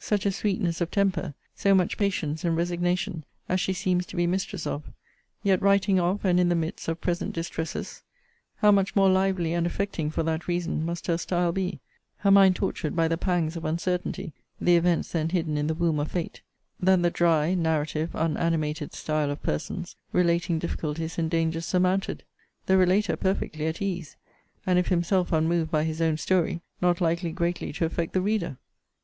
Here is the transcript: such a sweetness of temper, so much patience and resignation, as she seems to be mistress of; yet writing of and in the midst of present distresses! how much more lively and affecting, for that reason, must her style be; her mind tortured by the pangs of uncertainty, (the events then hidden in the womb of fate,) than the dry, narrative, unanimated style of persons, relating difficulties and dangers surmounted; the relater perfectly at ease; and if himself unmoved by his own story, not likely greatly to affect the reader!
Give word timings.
such 0.00 0.26
a 0.26 0.32
sweetness 0.32 0.80
of 0.80 0.90
temper, 0.90 1.32
so 1.54 1.72
much 1.72 1.96
patience 1.96 2.42
and 2.44 2.56
resignation, 2.56 3.24
as 3.48 3.60
she 3.60 3.72
seems 3.72 4.04
to 4.04 4.16
be 4.16 4.26
mistress 4.26 4.66
of; 4.66 4.82
yet 5.44 5.62
writing 5.62 6.00
of 6.00 6.24
and 6.24 6.40
in 6.40 6.48
the 6.48 6.56
midst 6.56 6.88
of 6.88 7.00
present 7.00 7.32
distresses! 7.32 8.02
how 8.56 8.72
much 8.72 8.96
more 8.96 9.08
lively 9.08 9.52
and 9.52 9.64
affecting, 9.64 10.10
for 10.10 10.24
that 10.24 10.48
reason, 10.48 10.84
must 10.84 11.06
her 11.06 11.16
style 11.16 11.52
be; 11.52 11.78
her 12.16 12.32
mind 12.32 12.56
tortured 12.56 12.96
by 12.96 13.06
the 13.06 13.16
pangs 13.16 13.54
of 13.56 13.64
uncertainty, 13.64 14.32
(the 14.60 14.74
events 14.74 15.12
then 15.12 15.28
hidden 15.28 15.56
in 15.56 15.68
the 15.68 15.72
womb 15.74 16.00
of 16.00 16.10
fate,) 16.10 16.42
than 16.80 17.02
the 17.02 17.08
dry, 17.10 17.54
narrative, 17.54 18.10
unanimated 18.12 18.92
style 18.92 19.30
of 19.30 19.40
persons, 19.40 19.94
relating 20.10 20.58
difficulties 20.58 21.16
and 21.16 21.30
dangers 21.30 21.64
surmounted; 21.64 22.24
the 22.66 22.76
relater 22.76 23.14
perfectly 23.16 23.66
at 23.68 23.80
ease; 23.80 24.16
and 24.66 24.80
if 24.80 24.88
himself 24.88 25.30
unmoved 25.30 25.70
by 25.70 25.84
his 25.84 26.00
own 26.02 26.16
story, 26.16 26.60
not 26.80 27.00
likely 27.00 27.30
greatly 27.30 27.72
to 27.72 27.84
affect 27.84 28.14
the 28.14 28.20
reader! 28.20 28.58